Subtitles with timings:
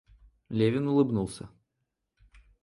[0.49, 1.47] Левин улыбнулся.